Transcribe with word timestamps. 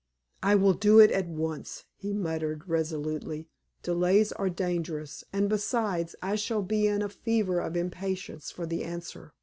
"I 0.41 0.55
will 0.55 0.73
do 0.73 0.97
it 0.99 1.11
at 1.11 1.27
once," 1.27 1.85
he 1.95 2.11
muttered, 2.11 2.67
resolutely. 2.67 3.49
"Delays 3.83 4.31
are 4.31 4.49
dangerous; 4.49 5.23
and, 5.31 5.47
besides, 5.47 6.15
I 6.23 6.33
shall 6.33 6.63
be 6.63 6.87
in 6.87 7.03
a 7.03 7.07
fever 7.09 7.59
of 7.59 7.77
impatience 7.77 8.49
for 8.49 8.65
the 8.65 8.83
answer. 8.83 9.35